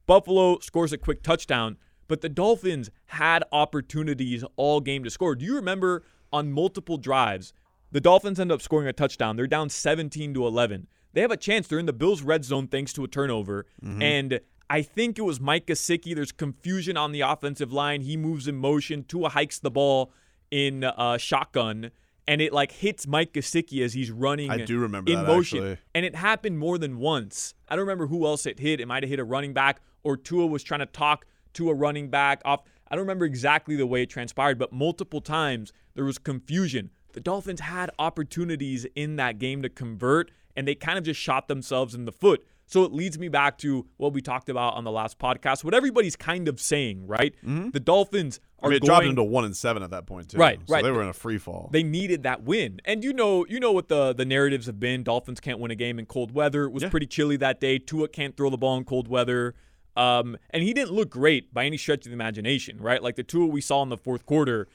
[0.06, 1.76] Buffalo scores a quick touchdown,
[2.08, 5.34] but the Dolphins had opportunities all game to score.
[5.34, 7.52] Do you remember on multiple drives,
[7.92, 9.36] the Dolphins end up scoring a touchdown.
[9.36, 10.88] They're down 17 to 11.
[11.12, 11.68] They have a chance.
[11.68, 13.66] They're in the Bills' red zone thanks to a turnover.
[14.02, 16.12] And I think it was Mike Gesicki.
[16.14, 18.00] There's confusion on the offensive line.
[18.00, 19.04] He moves in motion.
[19.04, 20.12] Tua hikes the ball
[20.50, 21.92] in uh, shotgun,
[22.26, 24.50] and it like hits Mike Gesicki as he's running.
[24.50, 25.78] I do remember in that, motion, actually.
[25.94, 27.54] and it happened more than once.
[27.68, 28.80] I don't remember who else it hit.
[28.80, 31.74] It might have hit a running back, or Tua was trying to talk to a
[31.74, 32.62] running back off.
[32.88, 36.90] I don't remember exactly the way it transpired, but multiple times there was confusion.
[37.12, 41.48] The Dolphins had opportunities in that game to convert, and they kind of just shot
[41.48, 42.44] themselves in the foot.
[42.66, 45.74] So it leads me back to what we talked about on the last podcast, what
[45.74, 47.34] everybody's kind of saying, right?
[47.44, 47.70] Mm-hmm.
[47.70, 50.06] The Dolphins I are mean, it dropped going them to one and seven at that
[50.06, 50.38] point too.
[50.38, 50.82] Right, so right.
[50.82, 51.68] They were in a free fall.
[51.72, 52.80] they needed that win.
[52.86, 55.02] And you know, you know what the the narratives have been.
[55.02, 56.64] Dolphins can't win a game in cold weather.
[56.64, 56.88] It was Yeah.
[56.88, 57.78] pretty chilly that day.
[57.78, 59.54] Tua can't throw the ball in cold weather.
[59.96, 63.02] Um, and he didn't look great by any stretch of the imagination, right?
[63.02, 64.66] Like the Tua we saw in the fourth quarter,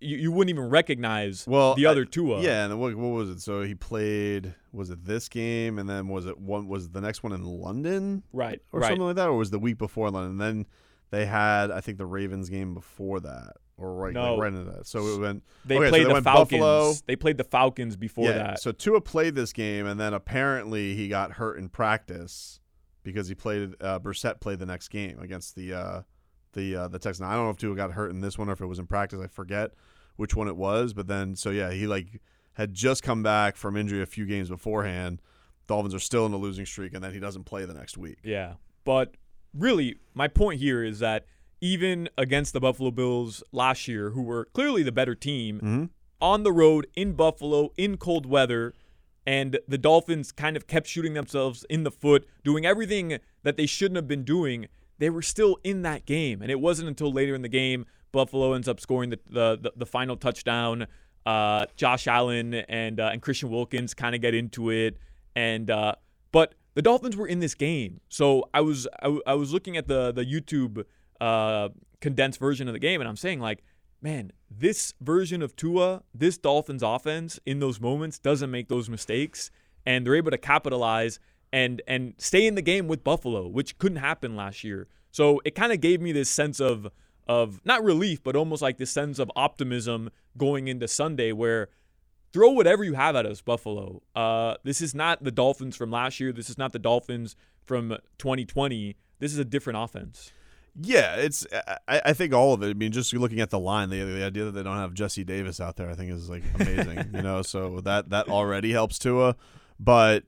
[0.00, 2.40] you, you wouldn't even recognize well, the I- other Tua.
[2.40, 3.40] Yeah, and what, what was it?
[3.40, 4.54] So he played.
[4.72, 5.78] Was it this game?
[5.78, 6.66] And then was it one?
[6.66, 8.60] Was the next one in London Right.
[8.72, 8.88] or right.
[8.88, 9.28] something like that?
[9.28, 10.32] Or was the week before London?
[10.32, 10.66] And then
[11.10, 14.32] they had, I think, the Ravens game before that, or right, No.
[14.34, 14.86] like right into that.
[14.86, 15.44] So it went.
[15.64, 16.60] They okay, so played they the Falcons.
[16.60, 16.94] Buffalo.
[17.06, 18.38] They played the Falcons before yeah.
[18.38, 18.60] that.
[18.62, 22.58] So Tua played this game, and then apparently he got hurt in practice
[23.04, 23.74] because he played.
[23.80, 26.02] Uh, Brissett played the next game against the uh,
[26.54, 27.26] the uh, the Texans.
[27.28, 28.88] I don't know if Tua got hurt in this one or if it was in
[28.88, 29.20] practice.
[29.22, 29.70] I forget
[30.16, 30.92] which one it was.
[30.92, 32.20] But then, so yeah, he like
[32.54, 35.22] had just come back from injury a few games beforehand.
[35.68, 38.18] Dolphins are still in a losing streak, and then he doesn't play the next week.
[38.24, 38.54] Yeah.
[38.84, 39.14] But
[39.54, 41.24] really, my point here is that
[41.60, 45.88] even against the Buffalo Bills last year, who were clearly the better team, Mhm.
[46.20, 48.74] on the road in Buffalo in cold weather,
[49.26, 53.66] and the Dolphins kind of kept shooting themselves in the foot, doing everything that they
[53.66, 54.68] shouldn't have been doing.
[54.98, 58.52] They were still in that game, and it wasn't until later in the game Buffalo
[58.52, 60.86] ends up scoring the the, the, the final touchdown.
[61.26, 64.98] Uh, Josh Allen and uh, and Christian Wilkins kind of get into it,
[65.34, 65.94] and uh,
[66.32, 68.00] but the Dolphins were in this game.
[68.08, 70.84] So I was I, w- I was looking at the the YouTube
[71.20, 73.64] uh, condensed version of the game, and I'm saying like,
[74.04, 79.50] man, this version of Tua, this Dolphins offense in those moments doesn't make those mistakes,
[79.86, 81.18] and they're able to capitalize
[81.52, 84.86] and and stay in the game with Buffalo, which couldn't happen last year.
[85.10, 86.88] So it kind of gave me this sense of
[87.26, 91.68] of not relief, but almost like this sense of optimism going into Sunday, where
[92.32, 94.02] throw whatever you have at us, Buffalo.
[94.14, 96.32] Uh, this is not the Dolphins from last year.
[96.32, 98.96] This is not the Dolphins from 2020.
[99.20, 100.32] This is a different offense.
[100.80, 101.46] Yeah, it's.
[101.86, 102.70] I, I think all of it.
[102.70, 105.22] I mean, just looking at the line, the, the idea that they don't have Jesse
[105.22, 107.10] Davis out there, I think is like amazing.
[107.14, 109.36] you know, so that that already helps Tua,
[109.78, 110.24] but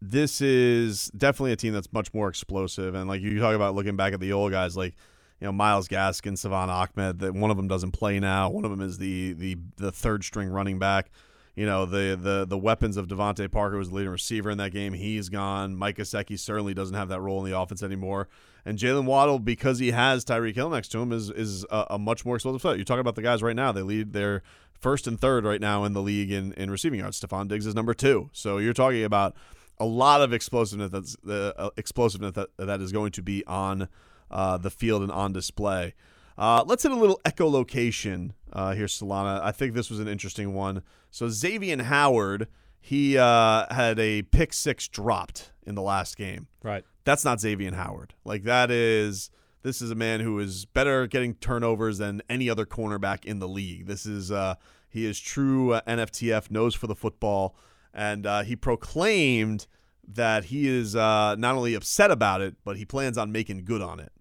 [0.00, 2.94] this is definitely a team that's much more explosive.
[2.94, 4.94] And like you talk about looking back at the old guys, like
[5.40, 7.18] you know Myles Gaskin, Salvon Ahmed.
[7.18, 8.48] That one of them doesn't play now.
[8.48, 11.10] One of them is the the the third string running back.
[11.54, 14.72] You know the the the weapons of DeVante Parker was the leading receiver in that
[14.72, 14.92] game.
[14.92, 15.76] He's gone.
[15.76, 18.28] Mike Gesicki certainly doesn't have that role in the offense anymore.
[18.64, 21.98] And Jaylen Waddle, because he has Tyreek Hill next to him, is is a, a
[21.98, 22.76] much more explosive threat.
[22.76, 23.70] You're talking about the guys right now.
[23.70, 27.20] They lead their first and third right now in the league in, in receiving yards.
[27.20, 28.30] Stefon Diggs is number two.
[28.32, 29.36] So you're talking about
[29.78, 33.88] a lot of explosiveness that's the uh, explosiveness that that is going to be on
[34.30, 35.94] uh, the field and on display.
[36.36, 39.40] Uh, let's hit a little echolocation uh, here, Solana.
[39.42, 40.82] I think this was an interesting one.
[41.10, 42.48] So Xavier Howard,
[42.80, 46.48] he uh, had a pick six dropped in the last game.
[46.62, 46.84] Right.
[47.04, 48.14] That's not Xavier Howard.
[48.24, 49.30] Like that is
[49.62, 53.38] this is a man who is better at getting turnovers than any other cornerback in
[53.38, 53.86] the league.
[53.86, 54.56] This is uh,
[54.88, 57.56] he is true uh, NFTF, nose for the football,
[57.92, 59.66] and uh, he proclaimed
[60.06, 63.80] that he is uh, not only upset about it, but he plans on making good
[63.80, 64.12] on it.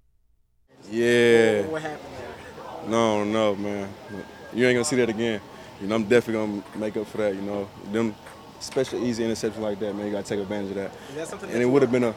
[0.89, 1.65] Yeah.
[1.67, 2.89] What happened there?
[2.89, 3.89] No, no, man.
[4.54, 5.41] You ain't gonna see that again.
[5.82, 7.36] You know, I'm definitely gonna make up for that.
[7.36, 8.15] You know, them
[8.60, 10.06] special easy interceptions like that, man.
[10.06, 10.91] You gotta take advantage of that.
[11.10, 12.15] Is that something And it would have been a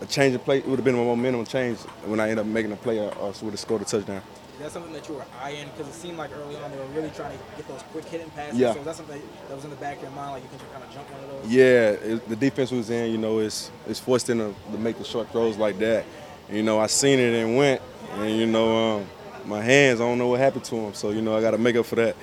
[0.00, 0.58] a change of play.
[0.58, 2.98] It would have been a momentum change when I end up making a play.
[2.98, 4.22] or, also would have scored a touchdown.
[4.54, 5.68] Is that something that you were eyeing?
[5.76, 8.30] Because it seemed like early on they were really trying to get those quick hitting
[8.30, 8.58] passes.
[8.58, 8.72] Yeah.
[8.72, 10.84] So something that was in the back of your mind, like you think you kind
[10.84, 11.50] of jump one of those?
[11.50, 13.10] Yeah, it, the defense was in.
[13.10, 16.04] You know, it's it's forced them to, to make the short throws like that.
[16.50, 17.80] You know, I seen it and went,
[18.14, 19.06] and you know, um,
[19.46, 20.00] my hands.
[20.00, 20.94] I don't know what happened to them.
[20.94, 22.16] So you know, I got to make up for that.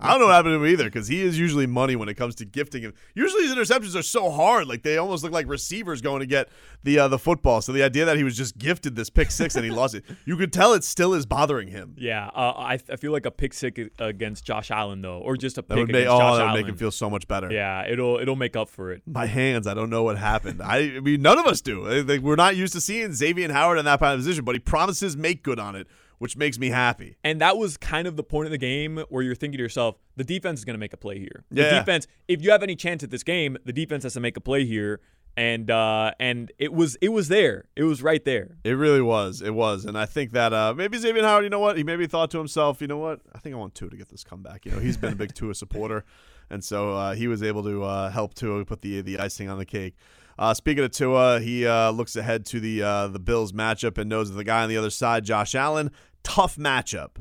[0.00, 2.14] I don't know what happened to him either because he is usually money when it
[2.14, 2.94] comes to gifting him.
[3.14, 6.48] Usually his interceptions are so hard, like they almost look like receivers going to get
[6.84, 7.60] the uh, the football.
[7.60, 10.04] So the idea that he was just gifted this pick six and he lost it,
[10.24, 11.96] you could tell it still is bothering him.
[11.98, 15.58] Yeah, uh, I, I feel like a pick six against Josh Allen though, or just
[15.58, 16.62] a pick That would make against oh, Josh that would Allen.
[16.62, 17.50] make him feel so much better.
[17.50, 19.02] yeah, it'll it'll make up for it.
[19.06, 20.62] My hands, I don't know what happened.
[20.62, 21.82] I, I mean, none of us do.
[22.22, 25.16] We're not used to seeing Xavier Howard in that kind of position, but he promises
[25.16, 27.16] make good on it, which makes me happy.
[27.24, 29.96] And that was kind of the point of the game where you're thinking to yourself,
[30.16, 31.44] the defense is going to make a play here.
[31.50, 31.78] The Yeah.
[31.78, 34.40] defense, if you have any chance at this game, the defense has to make a
[34.40, 35.00] play here.
[35.36, 37.66] And uh, and it was it was there.
[37.76, 38.56] It was right there.
[38.64, 39.40] It really was.
[39.40, 39.84] It was.
[39.84, 41.76] And I think that uh, maybe Xavier Howard, you know what?
[41.76, 43.20] He maybe thought to himself, you know what?
[43.32, 44.66] I think I want Tua to get this comeback.
[44.66, 46.04] You know, he's been a big Tua supporter.
[46.50, 49.58] And so uh, he was able to uh, help Tua put the the icing on
[49.58, 49.94] the cake.
[50.40, 54.10] Uh, speaking of Tua, he uh, looks ahead to the uh, the Bills matchup and
[54.10, 57.16] knows that the guy on the other side, Josh Allen, tough matchup.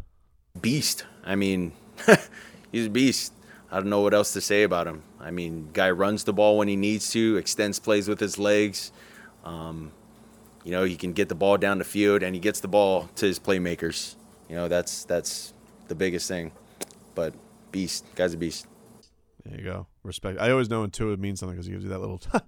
[0.62, 1.06] beast.
[1.24, 1.74] I mean,
[2.72, 3.34] he's a beast.
[3.72, 5.04] I don't know what else to say about him.
[5.20, 8.92] I mean, guy runs the ball when he needs to, extends plays with his legs.
[9.44, 9.92] Um,
[10.64, 13.10] you know, he can get the ball down the field, and he gets the ball
[13.16, 14.16] to his playmakers.
[14.50, 15.54] You know, that's that's
[15.88, 16.52] the biggest thing.
[17.16, 17.34] But
[17.72, 18.68] beast, guy's a beast.
[19.46, 19.88] There you go.
[20.04, 20.40] Respect.
[20.40, 22.44] I always know when Tua means something because he gives you that little that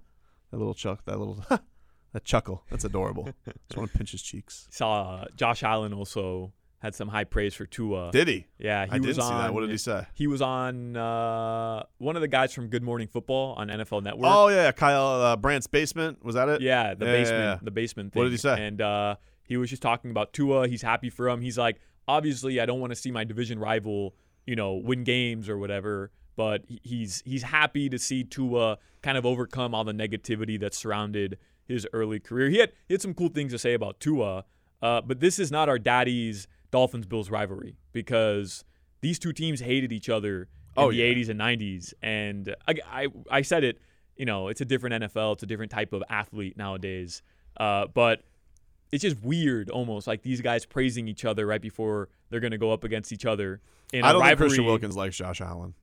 [0.52, 1.44] little chuck, that little
[2.12, 2.64] that chuckle.
[2.70, 3.24] That's adorable.
[3.68, 4.66] Just want to pinch his cheeks.
[4.70, 8.10] Saw uh, Josh Allen also had some high praise for Tua.
[8.10, 8.46] Did he?
[8.58, 9.28] Yeah, he I was didn't on.
[9.28, 9.54] see that.
[9.54, 10.06] What did he say?
[10.14, 14.30] He was on uh, one of the guys from Good Morning Football on NFL Network.
[14.32, 16.24] Oh yeah, Kyle uh, Brandt's basement.
[16.24, 16.62] Was that it?
[16.62, 17.58] Yeah, the Yeah, yeah, basement, yeah.
[17.62, 18.20] the basement thing.
[18.20, 18.66] What did he say?
[18.66, 20.68] And uh, he was just talking about Tua.
[20.68, 21.40] He's happy for him.
[21.42, 24.14] He's like, obviously, I don't want to see my division rival,
[24.46, 26.10] you know, win games or whatever.
[26.36, 31.36] But he's he's happy to see Tua kind of overcome all the negativity that surrounded
[31.66, 32.48] his early career.
[32.50, 34.44] He had he had some cool things to say about Tua.
[34.82, 38.64] Uh, but this is not our daddy's Dolphins Bills rivalry because
[39.02, 41.12] these two teams hated each other in Oh, the yeah.
[41.14, 41.92] 80s and 90s.
[42.02, 43.78] And I, I, I said it,
[44.16, 45.34] you know, it's a different NFL.
[45.34, 47.22] It's a different type of athlete nowadays.
[47.58, 48.22] Uh, but
[48.92, 52.58] it's just weird almost like these guys praising each other right before they're going to
[52.58, 53.60] go up against each other.
[53.92, 54.48] In I don't think rivalry.
[54.48, 55.74] Christian Wilkins likes Josh Allen.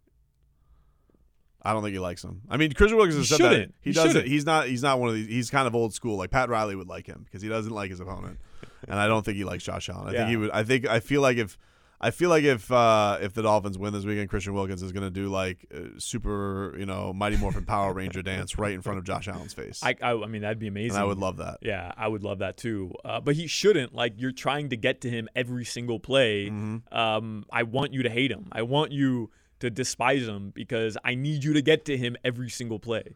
[1.61, 2.41] I don't think he likes him.
[2.49, 4.27] I mean, Christian Wilkins has said that he, He doesn't.
[4.27, 4.67] He's not.
[4.67, 5.27] He's not one of these.
[5.27, 6.17] He's kind of old school.
[6.17, 8.39] Like Pat Riley would like him because he doesn't like his opponent,
[8.87, 10.07] and I don't think he likes Josh Allen.
[10.07, 10.51] I think he would.
[10.51, 10.87] I think.
[10.87, 11.57] I feel like if
[11.99, 15.03] I feel like if uh, if the Dolphins win this weekend, Christian Wilkins is going
[15.03, 18.99] to do like uh, super, you know, Mighty Morphin Power Ranger dance right in front
[18.99, 19.81] of Josh Allen's face.
[19.83, 20.91] I, I, I mean, that'd be amazing.
[20.91, 21.57] and I would love that.
[21.63, 22.93] Yeah, I would love that too.
[23.03, 23.95] Uh, but he shouldn't.
[23.95, 26.45] Like you're trying to get to him every single play.
[26.49, 26.95] Mm-hmm.
[26.95, 28.47] Um, I want you to hate him.
[28.51, 32.49] I want you to despise him because I need you to get to him every
[32.49, 33.15] single play.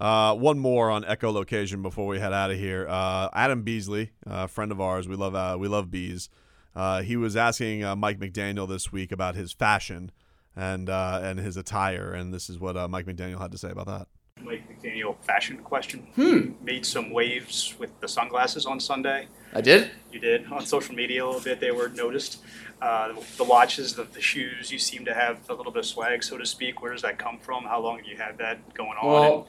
[0.00, 2.86] Uh, one more on echolocation before we head out of here.
[2.88, 6.28] Uh, Adam Beasley, a friend of ours, we love uh, we love bees.
[6.76, 10.12] Uh, he was asking uh, Mike McDaniel this week about his fashion
[10.54, 13.70] and uh, and his attire, and this is what uh, Mike McDaniel had to say
[13.70, 14.06] about that.
[14.40, 14.87] Mike McDaniel
[15.22, 16.06] fashion question.
[16.16, 19.28] You made some waves with the sunglasses on Sunday.
[19.54, 19.90] I did.
[20.12, 21.60] You did on social media a little bit.
[21.60, 22.38] They were noticed.
[22.80, 24.70] Uh, the watches, the, the shoes.
[24.70, 26.80] You seem to have a little bit of swag, so to speak.
[26.80, 27.64] Where does that come from?
[27.64, 29.06] How long have you had that going on?
[29.06, 29.48] Well,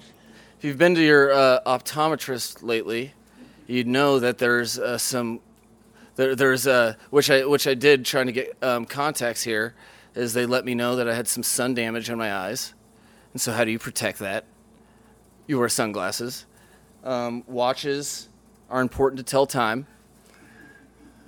[0.57, 3.13] if you've been to your uh, optometrist lately,
[3.67, 5.41] you'd know that there's uh, some.
[6.15, 9.75] There, there's uh, which I which I did trying to get um, contacts here,
[10.15, 12.73] is they let me know that I had some sun damage on my eyes,
[13.31, 14.45] and so how do you protect that?
[15.49, 16.45] You wear sunglasses.
[17.03, 18.29] Um, watches
[18.69, 19.87] are important to tell time,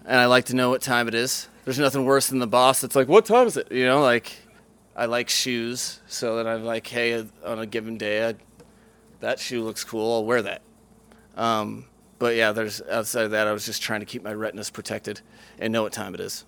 [0.06, 1.50] and I like to know what time it is.
[1.66, 4.32] There's nothing worse than the boss that's like, "What time is it?" You know, like
[4.96, 8.36] I like shoes, so that I'm like, "Hey, on a given day, I,
[9.22, 10.14] that shoe looks cool.
[10.14, 10.62] I'll wear that."
[11.36, 11.86] Um,
[12.20, 15.22] but yeah, there's outside of that, I was just trying to keep my retinas protected
[15.58, 16.46] and know what time it is.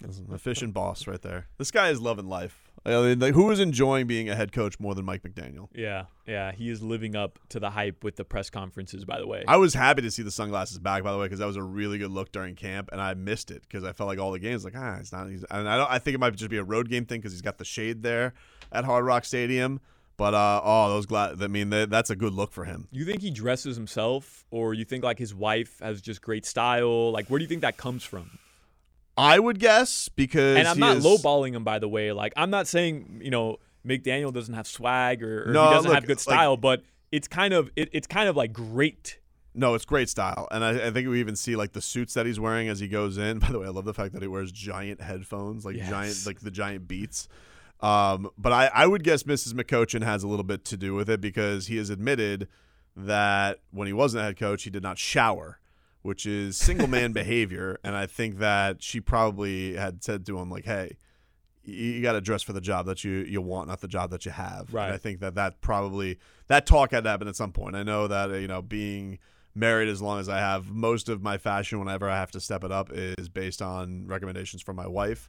[0.00, 1.48] That's an efficient boss right there.
[1.58, 2.65] This guy is loving life.
[2.86, 5.68] I mean, like, who is enjoying being a head coach more than Mike McDaniel?
[5.74, 9.04] Yeah, yeah, he is living up to the hype with the press conferences.
[9.04, 11.40] By the way, I was happy to see the sunglasses back, by the way, because
[11.40, 14.06] that was a really good look during camp, and I missed it because I felt
[14.06, 15.28] like all the games, like ah, it's not.
[15.28, 15.90] He's, and I don't.
[15.90, 18.02] I think it might just be a road game thing because he's got the shade
[18.02, 18.34] there
[18.70, 19.80] at Hard Rock Stadium.
[20.16, 22.88] But uh, oh, those gla- I mean, they, that's a good look for him.
[22.90, 27.12] you think he dresses himself, or you think like his wife has just great style?
[27.12, 28.38] Like, where do you think that comes from?
[29.18, 32.12] I would guess because And I'm not is- lowballing him, by the way.
[32.12, 35.88] Like, I'm not saying you know McDaniel doesn't have swag or, or No, he doesn't
[35.90, 39.18] look, have good like- style, but it's kind of it, it's kind of like great.
[39.58, 42.26] No, it's great style, and I, I think we even see like the suits that
[42.26, 43.38] he's wearing as he goes in.
[43.40, 45.88] By the way, I love the fact that he wears giant headphones, like Yes.
[45.88, 47.26] giant, like the giant Beats.
[47.80, 49.52] Um, but I, I would guess Mrs.
[49.52, 52.48] McCochin has a little bit to do with it because he has admitted
[52.96, 55.58] that when he wasn't a head coach, he did not shower,
[56.06, 57.78] which is single man behavior.
[57.84, 60.96] And I think that she probably had said to him like, "Hey,
[61.64, 64.24] you, got to dress for the job that you you want, not the job that
[64.24, 64.86] you have." Right.
[64.86, 67.76] And I think that that probably that talk had to happen at some point.
[67.76, 69.18] I know that you know being
[69.54, 72.62] married as long as I have, most of my fashion whenever I have to step
[72.62, 75.28] it up is based on recommendations from my wife.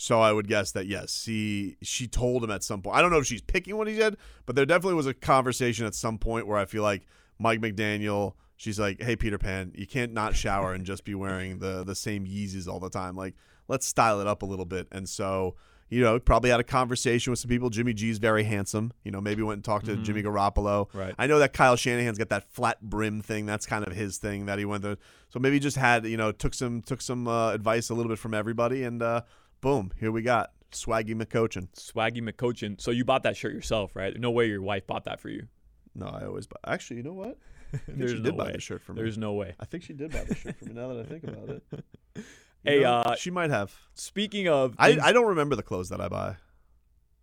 [0.00, 2.96] So I would guess that yes, he she told him at some point.
[2.96, 5.86] I don't know if she's picking what he said, but there definitely was a conversation
[5.86, 7.06] at some point where I feel like
[7.38, 11.60] Mike McDaniel, she's like, "Hey Peter Pan, you can't not shower and just be wearing
[11.60, 13.16] the the same Yeezys all the time.
[13.16, 13.34] Like,
[13.68, 15.54] let's style it up a little bit." And so,
[15.88, 17.70] you know, probably had a conversation with some people.
[17.70, 18.92] Jimmy G's very handsome.
[19.04, 20.92] You know, maybe went and talked to Jimmy Garoppolo.
[20.92, 21.14] Right.
[21.18, 23.46] I know that Kyle Shanahan's got that flat brim thing.
[23.46, 24.98] That's kind of his thing that he went through.
[25.30, 28.18] So maybe just had you know took some took some uh, advice a little bit
[28.18, 29.22] from everybody, and uh,
[29.62, 31.68] boom, here we got Swaggy McCochin.
[31.74, 32.80] Swaggy McCochin.
[32.80, 34.18] So you bought that shirt yourself, right?
[34.18, 35.46] No way your wife bought that for you.
[35.94, 36.56] No, I always buy.
[36.66, 37.38] Actually, you know what?
[37.88, 38.52] There's she no buy way.
[38.52, 39.02] the shirt for me.
[39.02, 39.54] There's no way.
[39.60, 40.72] I think she did buy the shirt for me.
[40.74, 41.62] Now that I think about it,
[42.16, 42.22] You
[42.64, 43.72] Hey, know, uh, she might have.
[43.94, 46.36] Speaking of, I, things- I don't remember the clothes that I buy.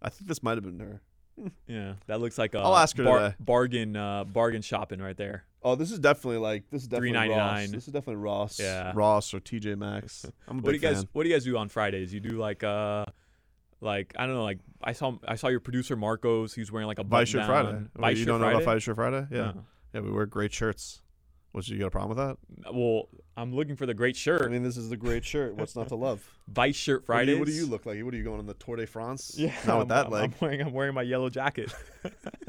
[0.02, 1.02] I think this might have been her.
[1.68, 3.36] yeah, that looks like a I'll ask her today.
[3.42, 5.44] bargain uh, bargain shopping right there.
[5.62, 7.68] Oh, this is definitely like this is definitely Ross.
[7.72, 8.60] This is definitely Ross.
[8.60, 8.94] Yeah.
[8.96, 10.26] Ross or TJ Maxx.
[10.48, 11.08] I'm a What do big you guys fan.
[11.12, 12.14] What do you guys do on Fridays?
[12.14, 13.04] You do like uh,
[13.82, 16.54] like I don't know, like I saw I saw your producer Marcos.
[16.54, 17.70] He's wearing like a Vice Shirt Friday.
[17.98, 19.28] Oh, Vice you don't know about Vice Shirt Friday?
[19.32, 19.38] Yeah.
[19.38, 19.66] No.
[19.96, 21.02] Yeah, we wear great shirts.
[21.54, 22.74] What's you got a problem with that?
[22.76, 24.42] Well, I'm looking for the great shirt.
[24.42, 25.56] I mean, this is the great shirt.
[25.56, 26.30] What's not to love?
[26.50, 28.04] Vice Shirt What do, you, what do you look like?
[28.04, 29.36] What are you going on the Tour de France?
[29.38, 30.24] Yeah, Not with I'm- that I'm, leg.
[30.34, 31.74] I'm wearing I'm wearing my yellow jacket.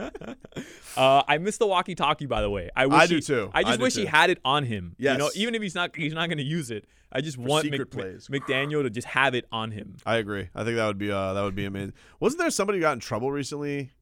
[0.97, 2.69] uh, I missed the walkie-talkie, by the way.
[2.75, 3.49] I wish I do he- too.
[3.55, 4.97] I I just do wish he had it on him.
[4.99, 5.13] Yes.
[5.13, 6.85] you know, even if he's not he's not going to use it.
[7.13, 8.27] I just want secret Mc, plays.
[8.33, 9.99] McDaniel to just have it on him.
[10.05, 10.49] I agree.
[10.53, 11.93] I think that would be uh, that would be amazing.
[12.19, 13.93] Wasn't there somebody who got in trouble recently?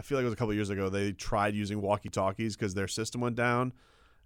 [0.00, 0.88] I feel like it was a couple years ago.
[0.88, 3.74] They tried using walkie talkies because their system went down,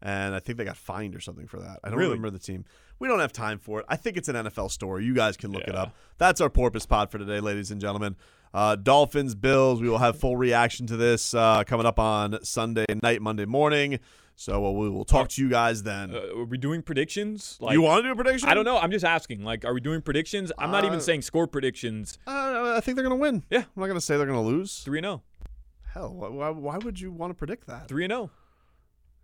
[0.00, 1.80] and I think they got fined or something for that.
[1.82, 2.12] I don't Really?
[2.12, 2.64] remember the team.
[3.00, 3.86] We don't have time for it.
[3.88, 5.04] I think it's an NFL story.
[5.04, 5.92] You guys can look it up.
[6.18, 8.14] That's our porpoise pod for today, ladies and gentlemen.
[8.54, 9.80] Uh, Dolphins, Bills.
[9.82, 13.98] We will have full reaction to this uh, coming up on Sunday night, Monday morning.
[14.36, 16.12] So uh, we will talk to you guys then.
[16.14, 17.56] Uh, are we doing predictions?
[17.60, 18.48] Like you want to do a prediction?
[18.48, 18.78] I don't know.
[18.78, 19.44] I'm just asking.
[19.44, 20.50] Like, are we doing predictions?
[20.58, 22.18] I'm not even Uh, saying score predictions.
[22.26, 23.44] Uh, I think they're going to win.
[23.50, 23.58] Yeah.
[23.58, 24.80] I'm not going to say they're going to lose.
[24.80, 25.22] Three and zero.
[25.94, 27.86] Hell, why, why, would you want to predict that?
[27.86, 28.16] Three and oh.
[28.16, 28.30] zero.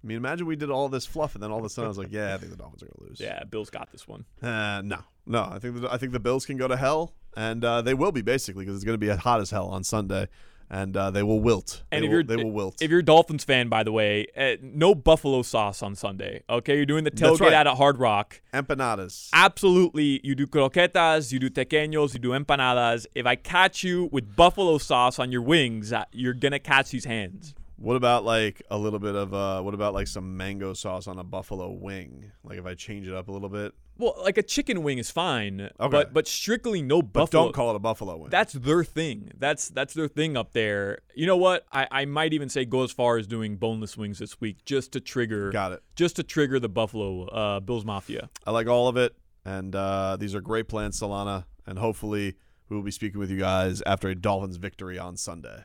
[0.02, 1.88] I mean, imagine we did all this fluff, and then all of a sudden I
[1.88, 4.08] was like, "Yeah, I think the Dolphins are going to lose." Yeah, Bills got this
[4.08, 4.24] one.
[4.40, 5.42] Uh, no, no.
[5.42, 8.12] I think the, I think the Bills can go to hell, and uh, they will
[8.12, 10.28] be basically because it's going to be hot as hell on Sunday,
[10.70, 11.82] and uh, they will wilt.
[11.90, 12.80] And they, if will, you're they will wilt.
[12.80, 16.42] if you're a Dolphins fan, by the way, uh, no buffalo sauce on Sunday.
[16.48, 17.52] Okay, you're doing the tailgate right.
[17.52, 18.40] out at Hard Rock.
[18.54, 19.28] Empanadas.
[19.32, 23.06] Absolutely, you do croquetas, you do tequeños, you do empanadas.
[23.14, 27.04] If I catch you with buffalo sauce on your wings, uh, you're gonna catch these
[27.04, 27.54] hands.
[27.76, 29.62] What about like a little bit of uh?
[29.62, 32.30] What about like some mango sauce on a buffalo wing?
[32.44, 35.10] Like if I change it up a little bit, Well, like a chicken wing is
[35.10, 35.90] fine, Okay.
[35.90, 37.44] but but strictly no but buffalo.
[37.44, 38.30] don't call it a buffalo wing.
[38.30, 39.30] That's their thing.
[39.38, 41.00] That's that's their thing up there.
[41.14, 41.66] You know what?
[41.72, 44.92] I, I might even say go as far as doing boneless wings this week just
[44.92, 45.82] to trigger Got it.
[45.96, 48.30] just to trigger the Buffalo uh, Bills Mafia.
[48.46, 51.44] I like all of it, and uh, these are great plans, Solana.
[51.66, 52.34] And hopefully,
[52.68, 55.64] we will be speaking with you guys after a Dolphins victory on Sunday.